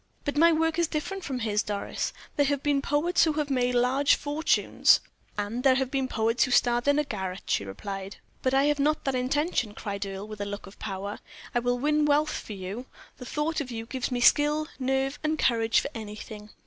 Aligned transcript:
"But 0.25 0.35
my 0.35 0.51
work 0.51 0.79
is 0.79 0.87
different 0.87 1.23
from 1.23 1.37
his, 1.41 1.61
Doris. 1.61 2.11
There 2.35 2.47
have 2.47 2.63
been 2.63 2.81
poets 2.81 3.23
who 3.23 3.33
have 3.33 3.51
made 3.51 3.75
large 3.75 4.15
fortunes." 4.15 4.99
"And 5.37 5.61
there 5.63 5.75
have 5.75 5.91
been 5.91 6.07
poets 6.07 6.43
who 6.45 6.49
starved 6.49 6.87
in 6.87 6.97
a 6.97 7.03
garret," 7.03 7.43
she 7.45 7.63
replied. 7.63 8.15
"But 8.41 8.55
I 8.55 8.63
have 8.63 8.79
not 8.79 9.03
that 9.05 9.13
intention," 9.13 9.75
cried 9.75 10.03
Earle, 10.03 10.27
with 10.27 10.41
a 10.41 10.45
look 10.45 10.65
of 10.65 10.79
power. 10.79 11.19
"I 11.53 11.59
will 11.59 11.77
win 11.77 12.05
wealth 12.05 12.31
for 12.33 12.53
you 12.53 12.87
the 13.17 13.25
thought 13.27 13.61
of 13.61 13.69
you 13.69 13.85
gives 13.85 14.09
me 14.09 14.21
skill, 14.21 14.67
nerve, 14.79 15.19
and 15.23 15.37
courage 15.37 15.79
for 15.81 15.91
anything. 15.93 16.49